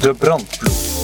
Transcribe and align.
De 0.00 0.14
brandploeg. 0.18 0.94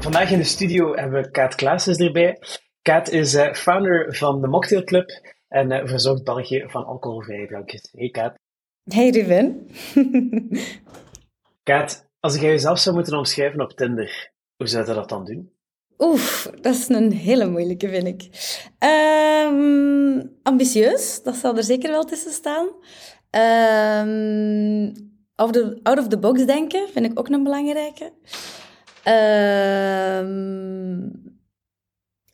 Vandaag 0.00 0.30
in 0.30 0.38
de 0.38 0.44
studio 0.44 0.94
hebben 0.94 1.22
we 1.22 1.30
Kaat 1.30 1.54
Klaasens 1.54 1.98
erbij. 1.98 2.38
Kaat 2.82 3.10
is 3.10 3.34
uh, 3.34 3.52
founder 3.52 4.16
van 4.16 4.40
de 4.40 4.46
Mocktail 4.48 4.84
Club 4.84 5.10
en 5.48 5.70
uh, 5.70 5.80
verzorgt 5.84 6.24
België 6.24 6.64
van 6.66 6.84
alcoholvrije 6.84 7.46
drankjes. 7.46 7.88
Hey 7.92 8.10
Kaat. 8.10 8.34
Hey 8.84 9.10
Ruben. 9.10 9.68
Kaat, 11.70 12.08
als 12.20 12.34
ik 12.34 12.40
jezelf 12.40 12.78
zou 12.78 12.94
moeten 12.94 13.18
omschrijven 13.18 13.60
op 13.60 13.72
Tinder, 13.72 14.30
hoe 14.56 14.68
zou 14.68 14.86
je 14.86 14.94
dat 14.94 15.08
dan 15.08 15.24
doen? 15.24 15.52
Oef, 15.98 16.50
dat 16.60 16.74
is 16.74 16.88
een 16.88 17.12
hele 17.12 17.46
moeilijke, 17.46 17.88
vind 17.88 18.06
ik. 18.06 18.22
Um, 18.78 20.38
ambitieus, 20.42 21.22
dat 21.22 21.34
zal 21.34 21.56
er 21.56 21.64
zeker 21.64 21.90
wel 21.90 22.04
tussen 22.04 22.32
staan. 22.32 22.68
Um, 23.36 24.92
out, 25.34 25.52
the, 25.52 25.80
out 25.82 25.98
of 25.98 26.08
the 26.08 26.18
box 26.18 26.46
denken 26.46 26.88
vind 26.92 27.06
ik 27.06 27.18
ook 27.18 27.28
een 27.28 27.42
belangrijke. 27.42 28.12
Um, 29.04 30.32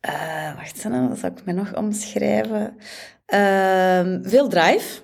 uh, 0.09 0.55
wacht 0.57 0.85
eens, 0.85 1.09
wat 1.09 1.19
zou 1.19 1.33
ik 1.33 1.45
me 1.45 1.53
nog 1.53 1.77
omschrijven? 1.77 2.77
veel 4.23 4.49
drive, 4.49 5.01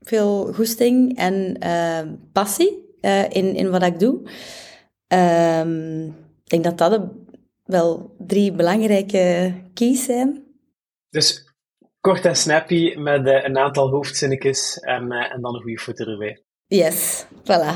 veel 0.00 0.52
goesting 0.52 1.18
en 1.18 1.56
passie 2.32 2.96
uh, 3.00 3.30
in, 3.30 3.54
in 3.54 3.70
wat 3.70 3.82
ik 3.82 3.98
doe. 3.98 4.20
ik 6.44 6.50
denk 6.50 6.64
dat 6.64 6.78
dat 6.78 7.02
wel 7.64 8.14
drie 8.18 8.52
belangrijke 8.52 9.54
keys 9.74 10.04
zijn. 10.04 10.42
Dus 11.10 11.43
kort 12.04 12.24
en 12.24 12.36
snappy 12.36 12.94
met 12.96 13.26
uh, 13.26 13.44
een 13.44 13.58
aantal 13.58 13.88
hoofdzinnetjes 13.88 14.78
en, 14.78 15.12
uh, 15.12 15.32
en 15.32 15.40
dan 15.40 15.54
een 15.54 15.62
goede 15.62 15.78
foto 15.78 16.04
erbij. 16.04 16.42
Yes, 16.66 17.26
voilà. 17.42 17.74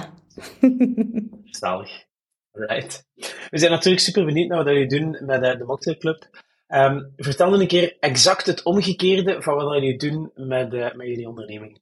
Zalig. 1.61 2.07
Right. 2.53 3.05
We 3.51 3.59
zijn 3.59 3.71
natuurlijk 3.71 4.03
super 4.03 4.25
benieuwd 4.25 4.49
naar 4.49 4.65
wat 4.65 4.67
jullie 4.67 4.89
doen 4.89 5.11
met 5.27 5.43
uh, 5.43 5.59
de 5.59 5.65
Mocktail 5.65 5.97
Club. 5.97 6.29
Um, 6.69 7.13
vertel 7.17 7.51
me 7.51 7.61
een 7.61 7.67
keer 7.67 7.97
exact 8.01 8.47
het 8.47 8.63
omgekeerde 8.63 9.43
van 9.43 9.55
wat 9.55 9.75
jullie 9.75 9.99
doen 9.99 10.31
met, 10.35 10.71
met 10.71 11.07
jullie 11.07 11.29
onderneming. 11.29 11.81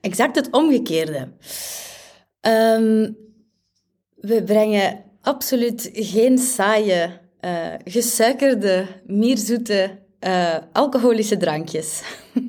Exact 0.00 0.36
het 0.36 0.50
omgekeerde. 0.50 1.32
Um, 2.40 3.16
we 4.14 4.42
brengen 4.44 5.04
absoluut 5.20 5.90
geen 5.92 6.38
saaie 6.38 7.20
gesuikerde, 7.84 8.86
mierzoete, 9.06 10.03
uh, 10.26 10.56
alcoholische 10.72 11.36
drankjes. 11.36 12.02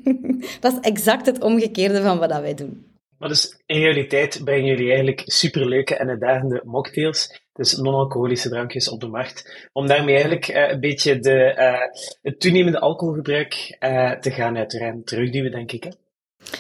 dat 0.61 0.73
is 0.73 0.79
exact 0.79 1.25
het 1.25 1.41
omgekeerde 1.41 2.01
van 2.01 2.19
wat 2.19 2.29
wij 2.29 2.53
doen. 2.53 2.93
Maar 3.17 3.29
dus 3.29 3.63
in 3.65 3.81
realiteit 3.81 4.41
brengen 4.43 4.65
jullie 4.65 4.87
eigenlijk 4.87 5.21
superleuke 5.25 5.95
en 5.95 6.09
uitdagende 6.09 6.61
mocktails, 6.65 7.41
dus 7.53 7.75
non-alcoholische 7.75 8.49
drankjes 8.49 8.89
op 8.89 8.99
de 8.99 9.07
markt, 9.07 9.67
om 9.73 9.87
daarmee 9.87 10.13
eigenlijk 10.13 10.47
uh, 10.47 10.69
een 10.69 10.79
beetje 10.79 11.19
de, 11.19 11.53
het 12.21 12.39
toenemende 12.39 12.79
alcoholgebruik 12.79 13.77
te 14.19 14.31
gaan 14.31 14.57
uit 14.57 14.69
terugduwen, 15.05 15.51
denk 15.51 15.71
ik. 15.71 15.83
Hè? 15.83 15.89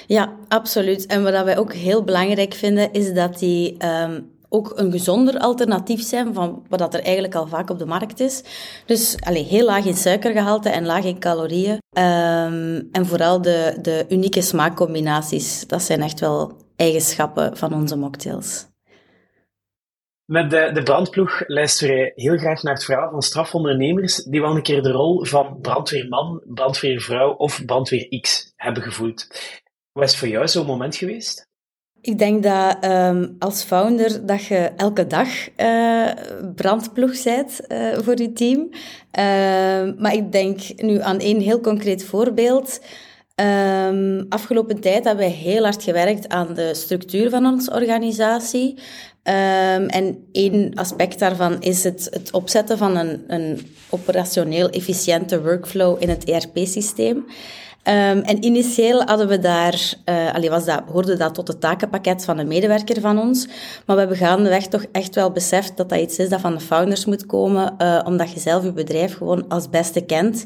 Ja, 0.07 0.37
absoluut. 0.47 1.05
En 1.05 1.23
wat 1.23 1.43
wij 1.43 1.57
ook 1.57 1.73
heel 1.73 2.03
belangrijk 2.03 2.53
vinden, 2.53 2.93
is 2.93 3.13
dat 3.13 3.39
die 3.39 3.85
um, 3.85 4.34
ook 4.55 4.71
een 4.75 4.91
gezonder 4.91 5.37
alternatief 5.37 6.01
zijn 6.01 6.33
van 6.33 6.65
wat 6.69 6.93
er 6.93 7.03
eigenlijk 7.03 7.35
al 7.35 7.47
vaak 7.47 7.69
op 7.69 7.79
de 7.79 7.85
markt 7.85 8.19
is. 8.19 8.43
Dus 8.85 9.17
allez, 9.19 9.49
heel 9.49 9.65
laag 9.65 9.85
in 9.85 9.95
suikergehalte 9.95 10.69
en 10.69 10.85
laag 10.85 11.03
in 11.03 11.19
calorieën. 11.19 11.73
Um, 11.73 12.89
en 12.91 13.05
vooral 13.05 13.41
de, 13.41 13.77
de 13.81 14.05
unieke 14.09 14.41
smaakcombinaties. 14.41 15.67
Dat 15.67 15.81
zijn 15.81 16.01
echt 16.01 16.19
wel 16.19 16.51
eigenschappen 16.75 17.57
van 17.57 17.73
onze 17.73 17.95
mocktails. 17.97 18.67
Met 20.25 20.49
de, 20.49 20.81
brandploeg 20.83 21.43
luisteren 21.47 21.95
wij 21.95 22.11
heel 22.15 22.37
graag 22.37 22.63
naar 22.63 22.73
het 22.73 22.83
verhaal 22.83 23.11
van 23.11 23.21
strafondernemers 23.21 24.23
die 24.23 24.41
wel 24.41 24.55
een 24.55 24.61
keer 24.61 24.81
de 24.81 24.91
rol 24.91 25.25
van 25.25 25.59
brandweerman, 25.61 26.41
brandweervrouw 26.45 27.33
of 27.33 27.65
brandweer 27.65 28.19
X 28.21 28.53
hebben 28.55 28.83
gevoeld. 28.83 29.27
Wat 29.91 30.03
is 30.09 30.17
voor 30.17 30.27
jou 30.27 30.47
zo'n 30.47 30.65
moment 30.65 30.95
geweest? 30.95 31.47
Ik 32.05 32.19
denk 32.19 32.43
dat 32.43 32.77
um, 32.85 33.35
als 33.39 33.63
founder 33.63 34.25
dat 34.25 34.45
je 34.45 34.71
elke 34.75 35.07
dag 35.07 35.27
uh, 35.57 36.11
brandploeg 36.55 37.23
bent 37.23 37.59
uh, 37.67 37.97
voor 37.97 38.21
je 38.21 38.33
team. 38.33 38.59
Uh, 38.59 40.01
maar 40.01 40.13
ik 40.13 40.31
denk 40.31 40.59
nu 40.75 41.01
aan 41.01 41.19
één 41.19 41.39
heel 41.39 41.59
concreet 41.59 42.03
voorbeeld. 42.03 42.81
Um, 43.89 44.25
afgelopen 44.29 44.79
tijd 44.79 45.03
hebben 45.03 45.25
we 45.25 45.31
heel 45.31 45.63
hard 45.63 45.83
gewerkt 45.83 46.29
aan 46.29 46.53
de 46.53 46.73
structuur 46.73 47.29
van 47.29 47.45
onze 47.45 47.71
organisatie. 47.71 48.77
En 49.23 50.27
één 50.31 50.73
aspect 50.73 51.19
daarvan 51.19 51.61
is 51.61 51.83
het, 51.83 52.07
het 52.11 52.31
opzetten 52.31 52.77
van 52.77 52.97
een, 52.97 53.23
een 53.27 53.59
operationeel 53.89 54.69
efficiënte 54.69 55.41
workflow 55.41 56.01
in 56.01 56.09
het 56.09 56.23
ERP-systeem. 56.23 57.25
Um, 57.87 58.19
en 58.21 58.43
initieel 58.43 59.03
hadden 59.03 59.27
we 59.27 59.39
daar, 59.39 59.93
uh, 60.05 60.33
allee, 60.33 60.49
was 60.49 60.65
dat, 60.65 60.83
hoorde 60.91 61.17
dat 61.17 61.33
tot 61.33 61.47
het 61.47 61.61
takenpakket 61.61 62.25
van 62.25 62.37
een 62.37 62.47
medewerker 62.47 63.01
van 63.01 63.19
ons. 63.19 63.47
Maar 63.85 63.95
we 63.95 64.01
hebben 64.01 64.17
gaandeweg 64.17 64.67
toch 64.67 64.85
echt 64.91 65.15
wel 65.15 65.31
beseft 65.31 65.77
dat 65.77 65.89
dat 65.89 65.99
iets 65.99 66.17
is 66.17 66.29
dat 66.29 66.41
van 66.41 66.53
de 66.53 66.59
founders 66.59 67.05
moet 67.05 67.25
komen, 67.25 67.75
uh, 67.77 68.01
omdat 68.05 68.31
je 68.31 68.39
zelf 68.39 68.63
je 68.63 68.71
bedrijf 68.71 69.17
gewoon 69.17 69.47
als 69.47 69.69
beste 69.69 70.01
kent 70.01 70.45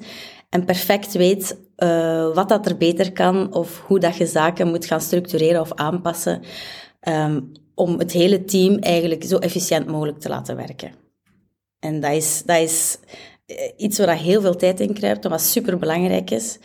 en 0.50 0.66
perfect 0.66 1.14
weet 1.14 1.58
uh, 1.78 2.34
wat 2.34 2.50
dat 2.50 2.66
er 2.66 2.78
beter 2.78 3.12
kan 3.12 3.54
of 3.54 3.84
hoe 3.88 4.00
dat 4.00 4.16
je 4.16 4.26
zaken 4.26 4.68
moet 4.68 4.86
gaan 4.86 5.02
structureren 5.02 5.62
of 5.62 5.74
aanpassen 5.74 6.42
um, 7.08 7.52
om 7.76 8.00
het 8.00 8.12
hele 8.12 8.46
team 8.46 8.78
eigenlijk 8.78 9.24
zo 9.24 9.38
efficiënt 9.38 9.88
mogelijk 9.88 10.20
te 10.20 10.30
laten 10.30 10.56
werken. 10.56 10.92
En 11.80 12.00
dat 12.00 12.12
is, 12.12 12.44
dat 12.46 12.58
is 12.58 12.98
iets 13.78 13.98
waar 13.98 14.18
heel 14.18 14.42
veel 14.42 14.56
tijd 14.56 14.80
in 14.80 14.94
kruipt 14.94 15.24
en 15.24 15.30
wat 15.30 15.42
super 15.42 15.78
belangrijk 15.78 16.32
is. 16.32 16.60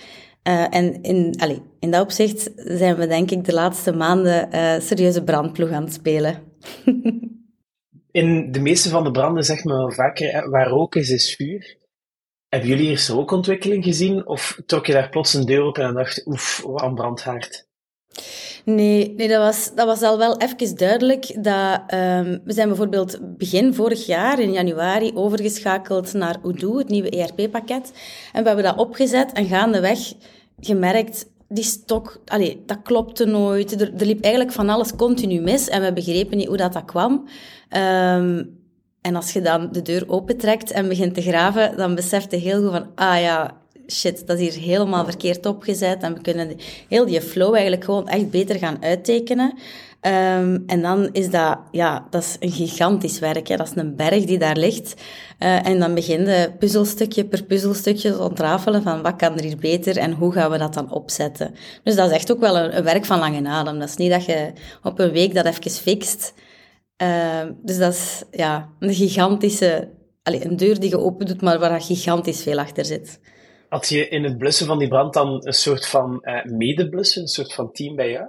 Uh, 0.49 0.75
en 0.75 1.03
in, 1.03 1.34
allez, 1.38 1.59
in 1.81 1.91
dat 1.91 2.03
opzicht 2.03 2.50
zijn 2.56 2.97
we 2.97 3.06
denk 3.06 3.31
ik 3.31 3.44
de 3.44 3.53
laatste 3.53 3.93
maanden 3.93 4.49
uh, 4.55 4.81
serieuze 4.81 5.25
brandploeg 5.25 5.71
aan 5.71 5.84
het 5.84 5.93
spelen. 5.93 6.43
in 8.10 8.53
de 8.53 8.60
meeste 8.60 8.88
van 8.88 9.04
de 9.04 9.10
branden 9.10 9.44
zegt 9.44 9.65
men 9.65 9.93
vaker, 9.93 10.50
waar 10.50 10.69
rook 10.69 10.94
is, 10.94 11.10
is 11.10 11.34
vuur. 11.34 11.77
Hebben 12.49 12.69
jullie 12.69 12.87
hier 12.87 13.06
rookontwikkeling 13.09 13.84
gezien? 13.84 14.27
Of 14.27 14.60
trok 14.66 14.87
je 14.87 14.93
daar 14.93 15.09
plots 15.09 15.34
een 15.34 15.47
deur 15.47 15.62
op 15.62 15.78
en 15.78 15.94
dacht, 15.94 16.27
oef, 16.27 16.62
wat 16.66 16.83
een 16.83 16.94
brandhaard? 16.94 17.69
Nee, 18.64 19.14
nee 19.16 19.28
dat, 19.28 19.42
was, 19.42 19.75
dat 19.75 19.86
was 19.86 20.02
al 20.02 20.19
wel 20.19 20.38
even 20.38 20.76
duidelijk. 20.76 21.44
Dat, 21.44 21.80
um, 21.94 22.41
we 22.44 22.52
zijn 22.52 22.69
bijvoorbeeld 22.69 23.19
begin 23.36 23.75
vorig 23.75 24.06
jaar, 24.06 24.38
in 24.38 24.52
januari, 24.52 25.10
overgeschakeld 25.14 26.12
naar 26.12 26.36
Odoo, 26.42 26.78
het 26.78 26.88
nieuwe 26.88 27.10
ERP-pakket. 27.10 27.92
En 28.32 28.42
we 28.42 28.47
hebben 28.47 28.64
dat 28.64 28.76
opgezet 28.76 29.32
en 29.32 29.47
gaandeweg 29.47 30.12
gemerkt, 30.60 31.26
die 31.48 31.64
stok, 31.64 32.20
allee, 32.24 32.62
dat 32.66 32.82
klopte 32.82 33.24
nooit. 33.24 33.80
Er, 33.80 33.92
er, 33.94 34.06
liep 34.06 34.22
eigenlijk 34.22 34.54
van 34.54 34.69
alles 34.69 34.97
continu 34.97 35.41
mis 35.41 35.69
en 35.69 35.82
we 35.82 35.92
begrepen 35.92 36.36
niet 36.36 36.48
hoe 36.48 36.56
dat, 36.56 36.72
dat 36.72 36.84
kwam. 36.84 37.12
Um, 37.12 38.62
en 39.00 39.16
als 39.16 39.32
je 39.32 39.41
dan 39.41 39.69
de 39.72 39.82
deur 39.82 40.04
opentrekt 40.08 40.70
en 40.70 40.88
begint 40.88 41.14
te 41.14 41.22
graven, 41.22 41.76
dan 41.76 41.94
beseft 41.94 42.30
je 42.30 42.36
heel 42.36 42.62
goed 42.62 42.70
van, 42.70 42.86
ah 42.94 43.20
ja, 43.20 43.56
shit, 43.87 44.27
dat 44.27 44.39
is 44.39 44.55
hier 44.55 44.65
helemaal 44.65 45.05
verkeerd 45.05 45.47
opgezet. 45.47 46.03
En 46.03 46.15
we 46.15 46.21
kunnen 46.21 46.56
heel 46.89 47.06
die 47.06 47.21
flow 47.21 47.53
eigenlijk 47.53 47.84
gewoon 47.84 48.09
echt 48.09 48.31
beter 48.31 48.59
gaan 48.59 48.83
uittekenen. 48.83 49.55
Um, 50.06 50.62
en 50.67 50.83
dan 50.83 51.09
is 51.12 51.31
dat, 51.31 51.59
ja, 51.71 52.06
dat 52.11 52.22
is 52.22 52.37
een 52.41 52.50
gigantisch 52.50 53.19
werk. 53.19 53.49
Hè. 53.49 53.56
Dat 53.56 53.67
is 53.67 53.77
een 53.77 53.97
berg 53.97 54.25
die 54.25 54.39
daar 54.39 54.56
ligt. 54.56 54.95
Uh, 55.39 55.67
en 55.67 55.78
dan 55.78 55.95
begin 55.95 56.27
je 56.27 56.53
puzzelstukje 56.59 57.25
per 57.25 57.45
puzzelstukje 57.45 58.12
te 58.12 58.22
ontrafelen 58.22 58.83
van 58.83 59.03
wat 59.03 59.17
kan 59.17 59.37
er 59.37 59.45
hier 59.45 59.56
beter 59.56 59.97
en 59.97 60.12
hoe 60.12 60.33
gaan 60.33 60.51
we 60.51 60.59
dat 60.59 60.75
dan 60.75 60.93
opzetten. 60.93 61.55
Dus 61.83 61.95
dat 61.95 62.11
is 62.11 62.16
echt 62.16 62.33
ook 62.33 62.41
wel 62.41 62.56
een, 62.56 62.84
werk 62.84 63.05
van 63.05 63.19
lange 63.19 63.49
adem. 63.49 63.78
Dat 63.78 63.89
is 63.89 63.97
niet 63.97 64.11
dat 64.11 64.25
je 64.25 64.53
op 64.83 64.99
een 64.99 65.10
week 65.10 65.34
dat 65.34 65.45
even 65.45 65.71
fixt. 65.71 66.34
Uh, 67.03 67.42
dus 67.63 67.78
dat 67.78 67.92
is 67.92 68.22
ja, 68.30 68.69
een 68.78 68.95
gigantische... 68.95 69.89
Allez, 70.22 70.45
een 70.45 70.57
deur 70.57 70.80
die 70.80 70.91
je 70.91 70.98
open 70.98 71.27
doet, 71.27 71.41
maar 71.41 71.59
waar 71.59 71.80
gigantisch 71.80 72.42
veel 72.42 72.59
achter 72.59 72.84
zit. 72.84 73.21
Had 73.74 73.88
je 73.88 74.09
in 74.09 74.24
het 74.24 74.38
blussen 74.38 74.66
van 74.66 74.78
die 74.78 74.88
brand 74.88 75.12
dan 75.12 75.41
een 75.47 75.53
soort 75.53 75.86
van 75.86 76.22
uh, 76.22 76.44
medeblussen, 76.44 77.22
een 77.22 77.28
soort 77.28 77.54
van 77.54 77.72
team 77.72 77.97
bij 77.97 78.10
jou? 78.10 78.26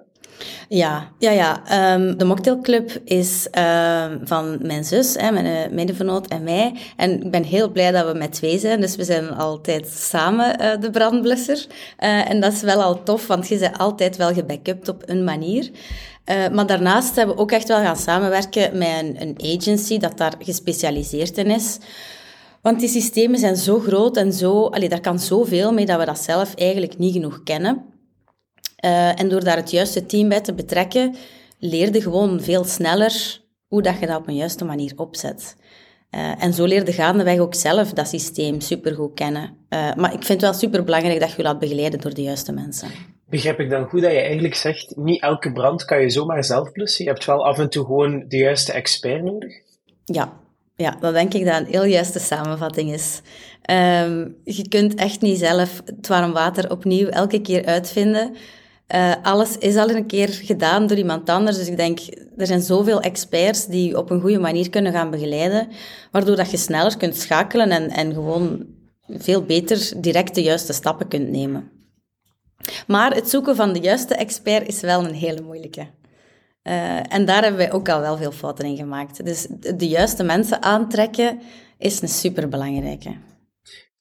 Ja, 0.70 1.12
ja, 1.20 1.32
ja. 1.32 1.62
Um, 1.94 2.18
de 2.18 2.26
mocktailclub 2.26 2.92
is 3.04 3.48
um, 3.52 4.20
van 4.28 4.58
mijn 4.62 4.84
zus, 4.84 5.14
hè, 5.14 5.32
mijn 5.32 5.46
uh, 5.46 5.76
medevenoot 5.76 6.28
en 6.28 6.44
mij. 6.44 6.76
En 6.98 7.24
ik 7.24 7.32
ben 7.32 7.44
heel 7.44 7.70
blij 7.70 7.92
dat 7.92 8.12
we 8.12 8.18
met 8.18 8.34
twee 8.34 8.60
zijn. 8.60 8.82
Dus 8.82 8.96
we 8.96 9.04
zijn 9.04 9.34
altijd 9.34 9.88
samen 9.88 10.62
uh, 10.62 10.82
de 10.82 10.90
brandblusser. 10.90 11.66
En 11.98 12.40
dat 12.42 12.54
is 12.54 12.62
wel 12.62 12.82
al 12.82 13.04
tof, 13.04 13.28
want 13.28 13.48
je 13.48 13.58
bent 13.58 13.78
altijd 13.78 14.18
wel 14.18 14.34
gebackupt 14.34 14.90
op 14.90 15.04
een 15.06 15.24
manier. 15.24 15.70
Maar 16.52 16.68
daarnaast 16.68 17.16
hebben 17.16 17.36
we 17.36 17.42
ook 17.42 17.52
echt 17.52 17.68
wel 17.68 17.82
gaan 17.82 17.98
samenwerken 17.98 18.78
met 18.78 19.00
een, 19.00 19.22
een 19.22 19.58
agency 19.58 19.98
dat 19.98 20.18
daar 20.18 20.34
gespecialiseerd 20.40 21.38
in 21.38 21.52
is. 21.52 21.78
Want 22.66 22.80
die 22.80 22.90
systemen 22.90 23.40
zijn 23.40 23.56
zo 23.56 23.80
groot 23.80 24.18
en 24.18 24.34
zo... 24.34 24.66
Allee, 24.66 24.90
daar 24.90 25.02
kan 25.02 25.20
zoveel 25.20 25.74
mee 25.74 25.86
dat 25.86 26.00
we 26.00 26.06
dat 26.06 26.20
zelf 26.20 26.56
eigenlijk 26.56 26.98
niet 26.98 27.14
genoeg 27.14 27.44
kennen. 27.44 27.84
Uh, 28.86 29.20
en 29.20 29.30
door 29.30 29.44
daar 29.44 29.56
het 29.56 29.72
juiste 29.72 30.06
team 30.06 30.30
bij 30.30 30.42
te 30.42 30.54
betrekken, 30.54 31.16
leerde 31.60 32.02
gewoon 32.02 32.42
veel 32.42 32.64
sneller 32.64 33.42
hoe 33.68 33.82
dat 33.82 34.00
je 34.00 34.06
dat 34.06 34.18
op 34.18 34.28
een 34.28 34.36
juiste 34.36 34.66
manier 34.66 34.94
opzet. 34.96 35.56
Uh, 36.12 36.44
en 36.44 36.54
zo 36.54 36.66
leerde 36.66 36.94
gaandeweg 36.94 37.40
ook 37.40 37.56
zelf 37.56 37.94
dat 37.94 38.08
systeem 38.08 38.62
supergoed 38.62 39.14
kennen. 39.14 39.44
Uh, 39.44 39.94
maar 39.94 40.14
ik 40.14 40.24
vind 40.24 40.28
het 40.28 40.42
wel 40.42 40.54
superbelangrijk 40.54 41.20
dat 41.20 41.30
je 41.30 41.38
je 41.38 41.44
laat 41.44 41.60
begeleiden 41.60 42.00
door 42.00 42.14
de 42.14 42.22
juiste 42.22 42.52
mensen. 42.52 42.90
Begrijp 43.30 43.60
ik 43.60 43.70
dan 43.70 43.90
goed 43.90 44.02
dat 44.02 44.12
je 44.12 44.20
eigenlijk 44.20 44.56
zegt, 44.56 44.96
niet 44.96 45.22
elke 45.22 45.52
brand 45.52 45.86
kan 45.86 46.02
je 46.02 46.10
zomaar 46.10 46.44
zelf 46.44 46.72
blussen? 46.72 47.06
Je 47.06 47.12
hebt 47.12 47.26
wel 47.26 47.46
af 47.46 47.60
en 47.60 47.70
toe 47.70 47.86
gewoon 47.86 48.26
de 48.28 48.38
juiste 48.38 48.72
expert 48.72 49.24
nodig? 49.24 49.54
Ja, 50.06 50.44
ja 50.76 50.98
dat 51.00 51.14
denk 51.14 51.34
ik 51.34 51.46
dat 51.46 51.60
een 51.60 51.66
heel 51.66 51.86
juiste 51.86 52.20
samenvatting 52.20 52.94
is. 52.94 53.22
Um, 53.72 54.36
je 54.44 54.68
kunt 54.68 54.96
echt 54.96 55.22
niet 55.22 55.40
zelf 55.40 55.82
het 55.86 56.08
warm 56.08 56.32
water 56.32 56.72
opnieuw 56.72 57.08
elke 57.08 57.42
keer 57.42 57.66
uitvinden. 57.66 58.36
Uh, 58.96 59.14
alles 59.22 59.58
is 59.58 59.76
al 59.76 59.90
een 59.90 60.06
keer 60.06 60.30
gedaan 60.30 60.88
door 60.88 60.98
iemand 60.98 61.30
anders. 61.30 61.58
Dus 61.58 61.68
ik 61.68 61.78
denk, 61.78 62.00
er 62.38 62.48
zijn 62.48 62.62
zoveel 62.62 63.02
experts 63.02 63.68
die 63.68 63.98
op 63.98 64.10
een 64.10 64.22
goede 64.22 64.40
manier 64.40 64.70
kunnen 64.70 64.92
gaan 64.92 65.10
begeleiden, 65.10 65.68
waardoor 66.12 66.36
dat 66.36 66.52
je 66.52 66.58
sneller 66.58 66.98
kunt 66.98 67.16
schakelen 67.16 67.70
en, 67.70 67.90
en 67.90 68.14
gewoon 68.14 68.66
veel 69.08 69.44
beter 69.44 69.94
direct 69.98 70.36
de 70.36 70.42
juiste 70.42 70.74
stappen 70.74 71.08
kunt 71.08 71.30
nemen. 71.30 71.72
Maar 72.88 73.14
het 73.14 73.30
zoeken 73.30 73.56
van 73.56 73.74
de 73.74 73.80
juiste 73.80 74.16
expert 74.16 74.68
is 74.68 74.82
wel 74.82 75.06
een 75.06 75.14
hele 75.14 75.42
moeilijke. 75.42 75.88
Uh, 76.68 77.14
en 77.14 77.26
daar 77.26 77.42
hebben 77.42 77.58
wij 77.58 77.72
ook 77.72 77.90
al 77.90 78.00
wel 78.00 78.18
veel 78.18 78.32
fouten 78.32 78.66
in 78.66 78.76
gemaakt. 78.76 79.26
Dus 79.26 79.48
de 79.76 79.88
juiste 79.88 80.24
mensen 80.24 80.62
aantrekken 80.62 81.40
is 81.78 82.02
een 82.02 82.08
superbelangrijke. 82.08 83.10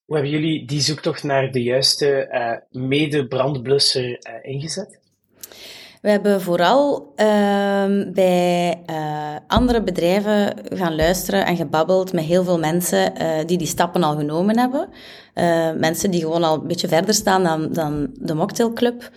Hoe 0.05 0.17
hebben 0.17 0.33
jullie 0.33 0.67
die 0.67 0.81
zoektocht 0.81 1.23
naar 1.23 1.53
de 1.53 1.63
juiste 1.63 2.29
uh, 2.33 2.83
mede-brandblusser 2.83 4.05
uh, 4.05 4.19
ingezet? 4.43 4.99
We 6.03 6.11
hebben 6.11 6.41
vooral 6.41 7.13
uh, 7.17 8.13
bij 8.13 8.83
andere 9.47 9.83
bedrijven 9.83 10.57
gaan 10.65 10.97
luisteren 10.97 11.47
en 11.47 11.57
gebabbeld 11.57 12.13
met 12.13 12.25
heel 12.25 12.45
veel 12.45 12.59
mensen 12.59 13.13
die 13.47 13.59
die 13.59 13.67
stappen 13.67 14.03
al 14.03 14.17
genomen 14.17 14.59
hebben. 14.59 14.89
mensen 15.81 16.11
die 16.11 16.21
gewoon 16.21 16.45
al 16.45 16.55
een 16.55 16.67
beetje 16.67 16.89
verder 16.89 17.15
staan 17.15 17.43
dan, 17.43 17.73
dan 17.73 18.11
de 18.15 18.35
mocktailclub. 18.35 19.11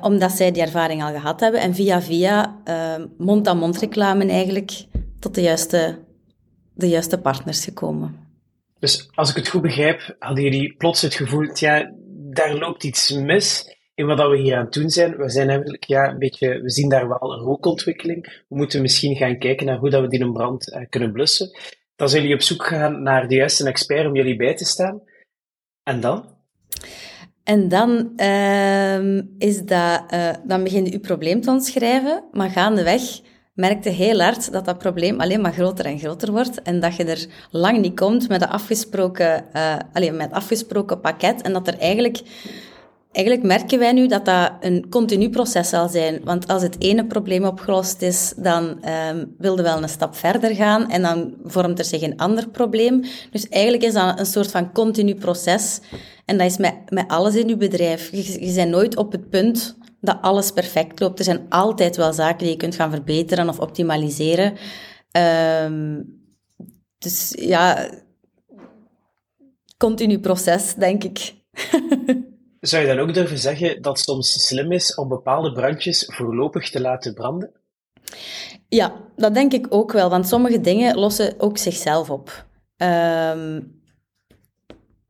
Omdat 0.00 0.32
zij 0.32 0.52
die 0.52 0.62
ervaring 0.62 1.02
al 1.02 1.12
gehad 1.12 1.40
hebben. 1.40 1.60
En 1.60 1.74
via 1.74 2.02
via 2.02 2.60
mond-aan-mond 3.18 3.78
reclame 3.78 4.26
eigenlijk 4.26 4.84
tot 5.20 5.34
de 5.34 5.42
juiste, 5.42 5.98
de 6.74 6.88
juiste 6.88 7.20
partners 7.20 7.64
gekomen. 7.64 8.16
Dus 8.78 9.08
als 9.14 9.30
ik 9.30 9.36
het 9.36 9.48
goed 9.48 9.62
begrijp, 9.62 10.16
hadden 10.18 10.44
jullie 10.44 10.74
plots 10.76 11.02
het 11.02 11.14
gevoel, 11.14 11.48
ja, 11.52 11.92
daar 12.08 12.54
loopt 12.54 12.84
iets 12.84 13.10
mis 13.10 13.76
in 13.94 14.06
wat 14.06 14.30
we 14.30 14.38
hier 14.38 14.56
aan 14.56 14.64
het 14.64 14.72
doen 14.72 14.90
zijn. 14.90 15.16
We 15.16 15.30
zijn 15.30 15.48
eigenlijk, 15.48 15.84
ja, 15.84 16.08
een 16.08 16.18
beetje, 16.18 16.60
we 16.60 16.70
zien 16.70 16.88
daar 16.88 17.08
wel 17.08 17.32
een 17.32 17.44
rookontwikkeling. 17.44 18.44
We 18.48 18.56
moeten 18.56 18.82
misschien 18.82 19.16
gaan 19.16 19.38
kijken 19.38 19.66
naar 19.66 19.78
hoe 19.78 19.90
dat 19.90 20.00
we 20.00 20.08
die 20.08 20.20
een 20.20 20.32
brand 20.32 20.68
uh, 20.68 20.82
kunnen 20.88 21.12
blussen. 21.12 21.58
Dan 21.96 22.08
zijn 22.08 22.22
jullie 22.22 22.36
op 22.36 22.42
zoek 22.42 22.66
gegaan 22.66 23.02
naar 23.02 23.28
de 23.28 23.34
juiste 23.34 23.68
expert 23.68 24.06
om 24.06 24.16
jullie 24.16 24.36
bij 24.36 24.54
te 24.54 24.64
staan. 24.64 25.02
En 25.82 26.00
dan? 26.00 26.32
En 27.44 27.68
dan 27.68 28.12
uh, 28.16 29.18
is 29.38 29.64
dat, 29.64 30.02
uh, 30.14 30.28
dan 30.44 30.62
begin 30.62 30.84
je 30.84 30.90
je 30.90 30.98
probleem 30.98 31.40
te 31.40 31.50
omschrijven, 31.50 32.22
maar 32.32 32.50
gaandeweg 32.50 33.20
merkte 33.54 33.88
heel 33.88 34.20
hard 34.20 34.52
dat 34.52 34.64
dat 34.64 34.78
probleem 34.78 35.20
alleen 35.20 35.40
maar 35.40 35.52
groter 35.52 35.84
en 35.84 35.98
groter 35.98 36.32
wordt 36.32 36.62
en 36.62 36.80
dat 36.80 36.96
je 36.96 37.04
er 37.04 37.26
lang 37.50 37.80
niet 37.80 37.96
komt 38.00 38.28
met, 38.28 38.42
een 38.42 38.48
afgesproken, 38.48 39.44
uh, 39.56 39.74
alleen 39.92 40.16
met 40.16 40.32
afgesproken 40.32 41.00
pakket 41.00 41.42
en 41.42 41.52
dat 41.52 41.68
er 41.68 41.78
eigenlijk... 41.78 42.22
Eigenlijk 43.12 43.46
merken 43.46 43.78
wij 43.78 43.92
nu 43.92 44.06
dat 44.06 44.24
dat 44.24 44.52
een 44.60 44.86
continu 44.88 45.30
proces 45.30 45.68
zal 45.68 45.88
zijn. 45.88 46.20
Want 46.24 46.48
als 46.48 46.62
het 46.62 46.76
ene 46.78 47.06
probleem 47.06 47.44
opgelost 47.44 48.02
is, 48.02 48.32
dan 48.36 48.64
um, 48.64 49.34
wil 49.38 49.56
je 49.56 49.62
wel 49.62 49.82
een 49.82 49.88
stap 49.88 50.16
verder 50.16 50.54
gaan 50.54 50.90
en 50.90 51.02
dan 51.02 51.34
vormt 51.44 51.78
er 51.78 51.84
zich 51.84 52.02
een 52.02 52.16
ander 52.16 52.48
probleem. 52.48 53.04
Dus 53.30 53.48
eigenlijk 53.48 53.82
is 53.82 53.92
dat 53.92 54.18
een 54.18 54.26
soort 54.26 54.50
van 54.50 54.72
continu 54.72 55.14
proces. 55.14 55.80
En 56.24 56.38
dat 56.38 56.46
is 56.46 56.56
met, 56.56 56.74
met 56.88 57.08
alles 57.08 57.34
in 57.34 57.48
je 57.48 57.56
bedrijf. 57.56 58.10
Je, 58.10 58.46
je 58.46 58.54
bent 58.54 58.70
nooit 58.70 58.96
op 58.96 59.12
het 59.12 59.30
punt 59.30 59.76
dat 60.00 60.18
alles 60.20 60.50
perfect 60.50 61.00
loopt. 61.00 61.18
Er 61.18 61.24
zijn 61.24 61.46
altijd 61.48 61.96
wel 61.96 62.12
zaken 62.12 62.38
die 62.38 62.48
je 62.48 62.56
kunt 62.56 62.74
gaan 62.74 62.90
verbeteren 62.90 63.48
of 63.48 63.58
optimaliseren. 63.60 64.56
Um, 65.62 66.22
dus 66.98 67.34
ja, 67.38 67.90
continu 69.76 70.18
proces, 70.18 70.74
denk 70.74 71.04
ik. 71.04 71.34
Zou 72.60 72.82
je 72.82 72.94
dan 72.94 72.98
ook 72.98 73.14
durven 73.14 73.38
zeggen 73.38 73.82
dat 73.82 73.96
het 73.96 74.04
soms 74.04 74.46
slim 74.46 74.72
is 74.72 74.94
om 74.94 75.08
bepaalde 75.08 75.52
brandjes 75.52 76.04
voorlopig 76.14 76.70
te 76.70 76.80
laten 76.80 77.14
branden? 77.14 77.52
Ja, 78.68 79.00
dat 79.16 79.34
denk 79.34 79.52
ik 79.52 79.66
ook 79.68 79.92
wel, 79.92 80.10
want 80.10 80.28
sommige 80.28 80.60
dingen 80.60 80.96
lossen 80.96 81.34
ook 81.38 81.58
zichzelf 81.58 82.10
op. 82.10 82.46
Um, 82.76 83.82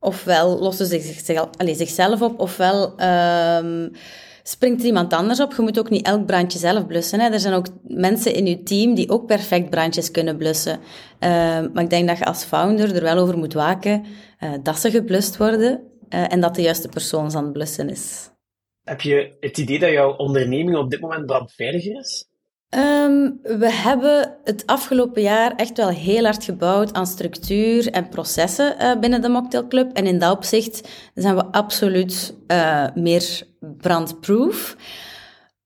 ofwel 0.05 0.59
lossen 0.59 0.85
ze 0.85 0.99
zichzelf, 0.99 1.49
allez, 1.57 1.77
zichzelf 1.77 2.21
op, 2.21 2.39
ofwel 2.39 2.93
um, 3.01 3.91
springt 4.47 4.79
er 4.79 4.85
iemand 4.85 5.13
anders 5.13 5.39
op. 5.39 5.53
Je 5.53 5.61
moet 5.61 5.79
ook 5.79 5.89
niet 5.89 6.05
elk 6.05 6.25
brandje 6.25 6.59
zelf 6.59 6.85
blussen. 6.87 7.19
Hè. 7.19 7.29
Er 7.29 7.39
zijn 7.39 7.53
ook 7.53 7.67
mensen 7.83 8.33
in 8.33 8.45
je 8.45 8.63
team 8.63 8.93
die 8.93 9.09
ook 9.09 9.25
perfect 9.25 9.69
brandjes 9.69 10.11
kunnen 10.11 10.37
blussen. 10.37 10.79
Uh, 10.79 11.29
maar 11.73 11.83
ik 11.83 11.89
denk 11.89 12.07
dat 12.07 12.17
je 12.17 12.25
als 12.25 12.43
founder 12.43 12.95
er 12.95 13.01
wel 13.01 13.17
over 13.17 13.37
moet 13.37 13.53
waken 13.53 14.05
uh, 14.39 14.53
dat 14.63 14.79
ze 14.79 14.91
geblust 14.91 15.37
worden 15.37 15.81
uh, 16.09 16.33
en 16.33 16.39
dat 16.39 16.55
de 16.55 16.61
juiste 16.61 16.89
persoon 16.89 17.35
aan 17.35 17.43
het 17.43 17.53
blussen 17.53 17.89
is. 17.89 18.29
Heb 18.83 19.01
je 19.01 19.35
het 19.39 19.57
idee 19.57 19.79
dat 19.79 19.91
jouw 19.91 20.15
onderneming 20.15 20.77
op 20.77 20.89
dit 20.89 20.99
moment 20.99 21.25
brandveiliger 21.25 21.99
is? 21.99 22.27
Um, 22.69 23.39
we 23.43 23.71
hebben 23.71 24.37
het 24.43 24.63
afgelopen 24.65 25.21
jaar 25.21 25.55
echt 25.55 25.77
wel 25.77 25.89
heel 25.89 26.23
hard 26.23 26.43
gebouwd 26.43 26.93
aan 26.93 27.07
structuur 27.07 27.91
en 27.91 28.09
processen 28.09 28.75
uh, 28.79 28.99
binnen 28.99 29.21
de 29.21 29.29
Mocktail 29.29 29.67
Club. 29.67 29.91
En 29.93 30.05
in 30.05 30.19
dat 30.19 30.35
opzicht 30.35 30.89
zijn 31.13 31.35
we 31.35 31.45
absoluut 31.45 32.35
uh, 32.47 32.85
meer 32.95 33.47
brandproof. 33.59 34.75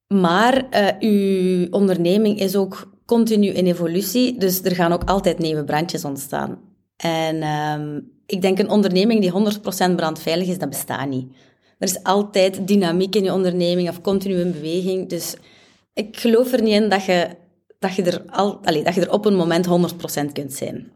Maar 0.07 0.66
uh, 0.72 0.88
uw 1.00 1.68
onderneming 1.69 2.40
is 2.40 2.56
ook 2.56 2.90
continu 3.06 3.48
in 3.48 3.66
evolutie, 3.66 4.38
dus 4.38 4.62
er 4.62 4.75
gaan 4.75 4.94
ook 4.94 5.04
altijd 5.04 5.40
nieuwe 5.40 5.63
brandjes 5.63 6.06
ontstaan. 6.06 6.60
En 6.98 7.44
um, 7.44 8.12
ik 8.25 8.42
denk 8.42 8.60
een 8.60 8.69
onderneming 8.69 9.22
die 9.22 9.92
100% 9.92 9.95
brandveilig 9.95 10.48
is, 10.48 10.57
dat 10.57 10.69
bestaat 10.69 11.10
niet. 11.10 11.31
Er 11.78 11.88
is 11.88 12.04
altijd 12.04 12.68
dynamiek 12.68 13.16
in 13.16 13.24
je 13.24 13.34
onderneming 13.34 13.90
of 13.90 14.02
continu 14.02 14.40
in 14.40 14.52
beweging, 14.52 15.10
dus 15.10 15.36
ik 15.94 16.18
geloof 16.18 16.52
er 16.52 16.62
niet 16.62 16.74
in 16.74 16.90
dat 16.90 17.06
je, 17.06 17.30
dat 17.80 17.96
je, 17.96 18.04
er, 18.04 18.24
al, 18.30 18.60
allez, 18.64 18.84
dat 18.84 18.96
je 18.96 19.02
er 19.02 19.12
op 19.12 19.26
een 19.26 19.36
moment 19.36 19.68
100% 19.68 20.31
kunt 20.34 20.54
zijn. 20.54 20.92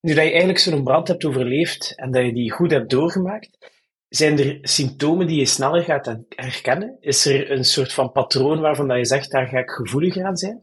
Nu 0.00 0.14
dat 0.14 0.24
je 0.24 0.30
eigenlijk 0.30 0.58
zo'n 0.58 0.84
brand 0.84 1.08
hebt 1.08 1.24
overleefd 1.24 1.92
en 1.96 2.10
dat 2.10 2.24
je 2.24 2.32
die 2.32 2.52
goed 2.52 2.70
hebt 2.70 2.90
doorgemaakt, 2.90 3.70
zijn 4.08 4.38
er 4.38 4.58
symptomen 4.62 5.26
die 5.26 5.38
je 5.38 5.46
sneller 5.46 5.82
gaat 5.82 6.16
herkennen? 6.28 6.96
Is 7.00 7.26
er 7.26 7.50
een 7.50 7.64
soort 7.64 7.92
van 7.92 8.12
patroon 8.12 8.60
waarvan 8.60 8.88
dat 8.88 8.96
je 8.96 9.04
zegt, 9.04 9.30
daar 9.30 9.46
ga 9.46 9.58
ik 9.58 9.70
gevoeliger 9.70 10.24
aan 10.24 10.36
zijn? 10.36 10.62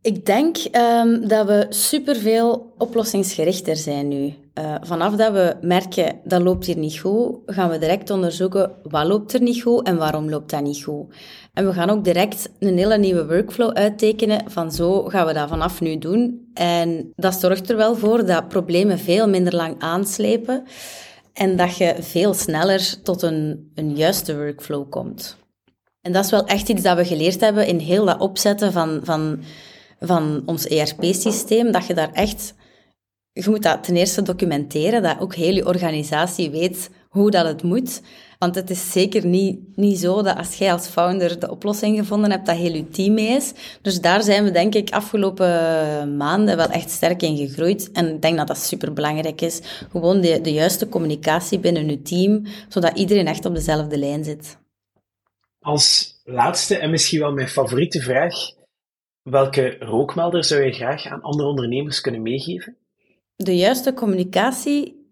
Ik 0.00 0.26
denk 0.26 0.56
um, 0.72 1.28
dat 1.28 1.46
we 1.46 1.66
superveel 1.68 2.74
oplossingsgerichter 2.78 3.76
zijn 3.76 4.08
nu. 4.08 4.34
Uh, 4.58 4.74
vanaf 4.80 5.14
dat 5.14 5.32
we 5.32 5.56
merken 5.60 6.20
dat 6.24 6.42
loopt 6.42 6.66
hier 6.66 6.76
niet 6.76 6.98
goed, 6.98 7.36
gaan 7.46 7.70
we 7.70 7.78
direct 7.78 8.10
onderzoeken 8.10 8.72
wat 8.82 9.06
loopt 9.06 9.32
er 9.32 9.42
niet 9.42 9.62
goed 9.62 9.86
en 9.86 9.96
waarom 9.96 10.28
loopt 10.28 10.50
dat 10.50 10.62
niet 10.62 10.82
goed. 10.82 11.14
En 11.52 11.66
we 11.66 11.72
gaan 11.72 11.90
ook 11.90 12.04
direct 12.04 12.50
een 12.58 12.78
hele 12.78 12.98
nieuwe 12.98 13.26
workflow 13.26 13.70
uittekenen 13.70 14.50
van 14.50 14.72
zo 14.72 15.02
gaan 15.02 15.26
we 15.26 15.32
dat 15.32 15.48
vanaf 15.48 15.80
nu 15.80 15.98
doen. 15.98 16.50
En 16.54 17.12
dat 17.16 17.40
zorgt 17.40 17.70
er 17.70 17.76
wel 17.76 17.96
voor 17.96 18.26
dat 18.26 18.48
problemen 18.48 18.98
veel 18.98 19.28
minder 19.28 19.54
lang 19.54 19.74
aanslepen 19.78 20.62
en 21.32 21.56
dat 21.56 21.76
je 21.76 21.94
veel 22.00 22.34
sneller 22.34 23.02
tot 23.02 23.22
een, 23.22 23.70
een 23.74 23.96
juiste 23.96 24.36
workflow 24.36 24.90
komt. 24.90 25.36
En 26.00 26.12
dat 26.12 26.24
is 26.24 26.30
wel 26.30 26.46
echt 26.46 26.68
iets 26.68 26.82
dat 26.82 26.96
we 26.96 27.04
geleerd 27.04 27.40
hebben 27.40 27.66
in 27.66 27.78
heel 27.78 28.04
dat 28.04 28.20
opzetten 28.20 28.72
van, 28.72 29.00
van 29.02 29.42
van 30.02 30.42
ons 30.46 30.66
ERP-systeem, 30.66 31.72
dat 31.72 31.86
je 31.86 31.94
daar 31.94 32.12
echt... 32.12 32.54
Je 33.34 33.50
moet 33.50 33.62
dat 33.62 33.84
ten 33.84 33.96
eerste 33.96 34.22
documenteren, 34.22 35.02
dat 35.02 35.20
ook 35.20 35.34
heel 35.34 35.54
je 35.54 35.66
organisatie 35.66 36.50
weet 36.50 36.90
hoe 37.08 37.30
dat 37.30 37.46
het 37.46 37.62
moet. 37.62 38.02
Want 38.38 38.54
het 38.54 38.70
is 38.70 38.92
zeker 38.92 39.26
niet, 39.26 39.76
niet 39.76 39.98
zo 39.98 40.22
dat 40.22 40.36
als 40.36 40.54
jij 40.54 40.72
als 40.72 40.86
founder 40.86 41.38
de 41.38 41.50
oplossing 41.50 41.98
gevonden 41.98 42.30
hebt, 42.30 42.46
dat 42.46 42.56
heel 42.56 42.74
je 42.74 42.88
team 42.88 43.14
mee 43.14 43.36
is. 43.36 43.52
Dus 43.82 44.00
daar 44.00 44.22
zijn 44.22 44.44
we 44.44 44.50
denk 44.50 44.74
ik 44.74 44.90
afgelopen 44.90 45.46
maanden 46.16 46.56
wel 46.56 46.68
echt 46.68 46.90
sterk 46.90 47.22
in 47.22 47.36
gegroeid. 47.36 47.90
En 47.92 48.14
ik 48.14 48.22
denk 48.22 48.36
dat 48.36 48.46
dat 48.46 48.58
superbelangrijk 48.58 49.40
is. 49.40 49.60
Gewoon 49.90 50.20
de, 50.20 50.40
de 50.40 50.52
juiste 50.52 50.88
communicatie 50.88 51.58
binnen 51.58 51.88
je 51.88 52.02
team, 52.02 52.46
zodat 52.68 52.98
iedereen 52.98 53.26
echt 53.26 53.44
op 53.44 53.54
dezelfde 53.54 53.98
lijn 53.98 54.24
zit. 54.24 54.58
Als 55.58 56.14
laatste 56.24 56.78
en 56.78 56.90
misschien 56.90 57.20
wel 57.20 57.32
mijn 57.32 57.48
favoriete 57.48 58.00
vraag, 58.00 58.34
Welke 59.22 59.76
rookmelder 59.78 60.44
zou 60.44 60.62
je 60.62 60.72
graag 60.72 61.06
aan 61.06 61.22
andere 61.22 61.48
ondernemers 61.48 62.00
kunnen 62.00 62.22
meegeven? 62.22 62.76
De 63.42 63.56
juiste 63.56 63.94
communicatie 63.94 65.06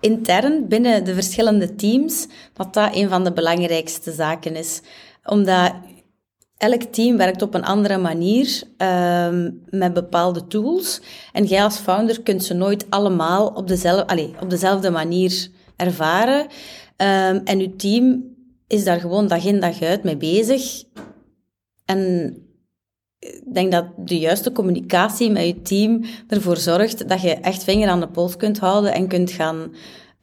intern 0.00 0.68
binnen 0.68 1.04
de 1.04 1.14
verschillende 1.14 1.74
teams, 1.74 2.26
dat 2.52 2.74
dat 2.74 2.96
een 2.96 3.08
van 3.08 3.24
de 3.24 3.32
belangrijkste 3.32 4.12
zaken 4.12 4.56
is. 4.56 4.80
Omdat 5.24 5.72
elk 6.56 6.82
team 6.82 7.16
werkt 7.16 7.42
op 7.42 7.54
een 7.54 7.64
andere 7.64 7.98
manier 7.98 8.62
ehm, 8.76 9.50
met 9.70 9.92
bepaalde 9.92 10.46
tools. 10.46 11.00
En 11.32 11.44
jij 11.44 11.62
als 11.62 11.76
founder 11.76 12.22
kunt 12.22 12.44
ze 12.44 12.54
nooit 12.54 12.86
allemaal 12.90 13.46
op 13.46 13.68
dezelfde, 13.68 14.06
allez, 14.06 14.30
op 14.40 14.50
dezelfde 14.50 14.90
manier 14.90 15.48
ervaren. 15.76 16.46
Ehm, 16.96 17.40
en 17.44 17.58
je 17.58 17.76
team 17.76 18.24
is 18.66 18.84
daar 18.84 19.00
gewoon 19.00 19.26
dag 19.26 19.44
in 19.44 19.60
dag 19.60 19.82
uit 19.82 20.02
mee 20.02 20.16
bezig. 20.16 20.82
En 21.84 22.36
ik 23.22 23.54
denk 23.54 23.72
dat 23.72 23.86
de 23.96 24.18
juiste 24.18 24.52
communicatie 24.52 25.30
met 25.30 25.46
je 25.46 25.62
team 25.62 26.04
ervoor 26.28 26.56
zorgt 26.56 27.08
dat 27.08 27.22
je 27.22 27.30
echt 27.34 27.64
vinger 27.64 27.88
aan 27.88 28.00
de 28.00 28.08
pols 28.08 28.36
kunt 28.36 28.58
houden 28.58 28.92
en 28.92 29.08
kunt 29.08 29.30
gaan 29.30 29.74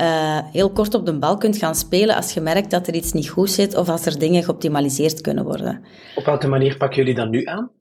uh, 0.01 0.39
heel 0.51 0.71
kort 0.71 0.93
op 0.93 1.05
de 1.05 1.17
bal 1.17 1.37
kunt 1.37 1.57
gaan 1.57 1.75
spelen 1.75 2.15
als 2.15 2.33
je 2.33 2.41
merkt 2.41 2.71
dat 2.71 2.87
er 2.87 2.93
iets 2.93 3.11
niet 3.11 3.29
goed 3.29 3.49
zit 3.49 3.75
of 3.75 3.89
als 3.89 4.05
er 4.05 4.19
dingen 4.19 4.43
geoptimaliseerd 4.43 5.21
kunnen 5.21 5.43
worden. 5.43 5.83
Op 6.15 6.25
welke 6.25 6.47
manier 6.47 6.77
pakken 6.77 6.97
jullie 6.97 7.15
dat 7.15 7.29
nu 7.29 7.45
aan? 7.45 7.71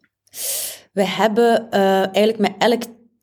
We 0.92 1.06
hebben 1.06 1.66
uh, 1.70 1.80
eigenlijk 2.14 2.38
met 2.38 2.54
elk 2.58 2.82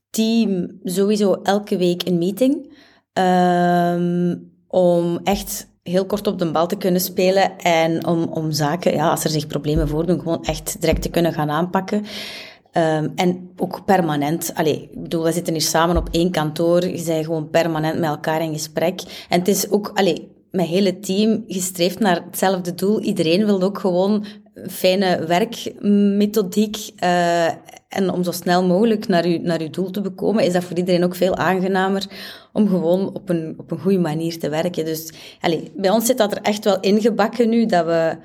team 0.09 0.79
sowieso 0.83 1.33
elke 1.43 1.77
week 1.77 2.07
een 2.07 2.17
meeting 2.17 2.73
um, 3.13 4.51
om 4.67 5.19
echt 5.23 5.67
heel 5.89 6.05
kort 6.05 6.27
op 6.27 6.39
de 6.39 6.51
bal 6.51 6.67
te 6.67 6.75
kunnen 6.77 7.01
spelen 7.01 7.57
en 7.57 8.07
om, 8.07 8.23
om 8.23 8.51
zaken, 8.51 8.93
ja, 8.93 9.09
als 9.09 9.23
er 9.23 9.29
zich 9.29 9.47
problemen 9.47 9.87
voordoen, 9.87 10.19
gewoon 10.19 10.43
echt 10.43 10.81
direct 10.81 11.01
te 11.01 11.09
kunnen 11.09 11.33
gaan 11.33 11.49
aanpakken. 11.49 11.97
Um, 11.97 13.11
en 13.15 13.49
ook 13.57 13.85
permanent. 13.85 14.51
Allee, 14.53 14.89
ik 14.91 15.01
bedoel, 15.01 15.23
we 15.23 15.31
zitten 15.31 15.53
hier 15.53 15.61
samen 15.61 15.97
op 15.97 16.07
één 16.11 16.31
kantoor. 16.31 16.87
Je 16.87 17.03
bent 17.05 17.25
gewoon 17.25 17.49
permanent 17.49 17.99
met 17.99 18.09
elkaar 18.09 18.41
in 18.41 18.53
gesprek. 18.53 19.01
En 19.29 19.39
het 19.39 19.47
is 19.47 19.69
ook, 19.69 19.91
allee, 19.93 20.31
mijn 20.51 20.67
hele 20.67 20.99
team 20.99 21.43
gestreefd 21.47 21.99
naar 21.99 22.21
hetzelfde 22.25 22.75
doel. 22.75 22.99
Iedereen 22.99 23.45
wil 23.45 23.61
ook 23.61 23.79
gewoon 23.79 24.25
fijne 24.67 25.25
werkmethodiek. 25.25 26.77
Uh, 27.03 27.47
en 27.95 28.09
om 28.09 28.23
zo 28.23 28.31
snel 28.31 28.65
mogelijk 28.65 29.07
naar, 29.07 29.27
u, 29.27 29.37
naar 29.37 29.61
uw 29.61 29.69
doel 29.69 29.91
te 29.91 30.01
bekomen, 30.01 30.43
is 30.43 30.53
dat 30.53 30.63
voor 30.63 30.77
iedereen 30.77 31.03
ook 31.03 31.15
veel 31.15 31.35
aangenamer 31.35 32.05
om 32.53 32.67
gewoon 32.67 33.13
op 33.13 33.29
een, 33.29 33.53
op 33.57 33.71
een 33.71 33.79
goede 33.79 33.99
manier 33.99 34.39
te 34.39 34.49
werken. 34.49 34.85
Dus 34.85 35.13
allee, 35.41 35.71
bij 35.75 35.89
ons 35.89 36.05
zit 36.05 36.17
dat 36.17 36.31
er 36.31 36.41
echt 36.41 36.63
wel 36.63 36.79
ingebakken 36.79 37.49
nu, 37.49 37.65
dat 37.65 37.85
we 37.85 38.17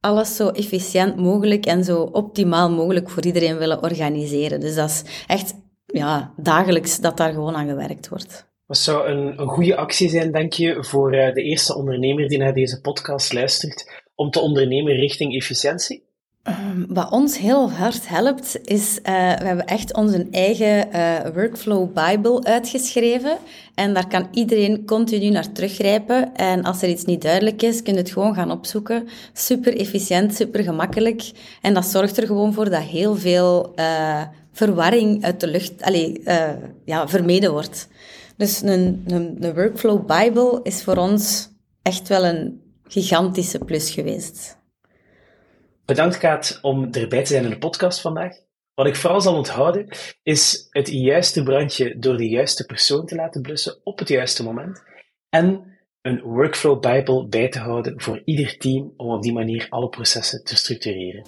alles 0.00 0.36
zo 0.36 0.48
efficiënt 0.48 1.16
mogelijk 1.16 1.66
en 1.66 1.84
zo 1.84 2.02
optimaal 2.02 2.70
mogelijk 2.70 3.10
voor 3.10 3.24
iedereen 3.24 3.58
willen 3.58 3.82
organiseren. 3.82 4.60
Dus 4.60 4.74
dat 4.74 4.88
is 4.88 5.02
echt 5.26 5.54
ja, 5.86 6.32
dagelijks 6.36 7.00
dat 7.00 7.16
daar 7.16 7.32
gewoon 7.32 7.54
aan 7.54 7.68
gewerkt 7.68 8.08
wordt. 8.08 8.46
Wat 8.66 8.78
zou 8.78 9.08
een, 9.08 9.40
een 9.40 9.48
goede 9.48 9.76
actie 9.76 10.08
zijn, 10.08 10.32
denk 10.32 10.52
je, 10.52 10.84
voor 10.84 11.14
uh, 11.14 11.34
de 11.34 11.42
eerste 11.42 11.76
ondernemer 11.76 12.28
die 12.28 12.38
naar 12.38 12.54
deze 12.54 12.80
podcast 12.80 13.32
luistert, 13.32 14.02
om 14.14 14.30
te 14.30 14.40
ondernemen 14.40 14.94
richting 14.94 15.34
efficiëntie? 15.34 16.07
Um, 16.48 16.86
wat 16.88 17.10
ons 17.10 17.38
heel 17.38 17.70
hard 17.70 18.08
helpt, 18.08 18.58
is 18.64 18.98
uh, 18.98 19.02
we 19.38 19.44
hebben 19.44 19.66
echt 19.66 19.94
onze 19.94 20.26
eigen 20.30 20.88
uh, 20.94 21.34
workflow 21.34 21.92
Bible 21.92 22.44
uitgeschreven. 22.44 23.38
En 23.74 23.94
daar 23.94 24.08
kan 24.08 24.28
iedereen 24.30 24.84
continu 24.86 25.30
naar 25.30 25.52
teruggrijpen. 25.52 26.34
En 26.34 26.64
als 26.64 26.82
er 26.82 26.88
iets 26.88 27.04
niet 27.04 27.22
duidelijk 27.22 27.62
is, 27.62 27.82
kun 27.82 27.92
je 27.92 27.98
het 27.98 28.10
gewoon 28.10 28.34
gaan 28.34 28.50
opzoeken. 28.50 29.08
Super 29.32 29.76
efficiënt, 29.76 30.34
super 30.34 30.62
gemakkelijk. 30.62 31.30
En 31.62 31.74
dat 31.74 31.86
zorgt 31.86 32.16
er 32.16 32.26
gewoon 32.26 32.52
voor 32.52 32.70
dat 32.70 32.82
heel 32.82 33.16
veel 33.16 33.72
uh, 33.76 34.22
verwarring 34.52 35.24
uit 35.24 35.40
de 35.40 35.46
lucht 35.46 35.82
allee, 35.82 36.22
ja, 36.84 37.08
vermeden 37.08 37.52
wordt. 37.52 37.88
Dus 38.36 38.62
een, 38.62 39.04
een, 39.06 39.36
een 39.40 39.54
workflow 39.54 40.06
Bible 40.06 40.60
is 40.62 40.82
voor 40.82 40.96
ons 40.96 41.48
echt 41.82 42.08
wel 42.08 42.24
een 42.24 42.60
gigantische 42.88 43.58
plus 43.58 43.90
geweest. 43.90 44.57
Bedankt 45.88 46.18
Kaat 46.18 46.58
om 46.62 46.92
erbij 46.92 47.22
te 47.22 47.32
zijn 47.32 47.44
in 47.44 47.50
de 47.50 47.58
podcast 47.58 48.00
vandaag. 48.00 48.36
Wat 48.74 48.86
ik 48.86 48.96
vooral 48.96 49.20
zal 49.20 49.34
onthouden, 49.34 49.88
is 50.22 50.66
het 50.70 50.88
juiste 50.88 51.42
brandje 51.42 51.98
door 51.98 52.16
de 52.16 52.28
juiste 52.28 52.66
persoon 52.66 53.06
te 53.06 53.14
laten 53.14 53.42
blussen 53.42 53.80
op 53.84 53.98
het 53.98 54.08
juiste 54.08 54.42
moment. 54.42 54.82
En 55.28 55.78
een 56.02 56.20
workflow 56.20 56.80
bijbel 56.80 57.28
bij 57.28 57.48
te 57.48 57.58
houden 57.58 58.00
voor 58.00 58.22
ieder 58.24 58.58
team 58.58 58.92
om 58.96 59.10
op 59.10 59.22
die 59.22 59.32
manier 59.32 59.66
alle 59.68 59.88
processen 59.88 60.44
te 60.44 60.56
structureren. 60.56 61.22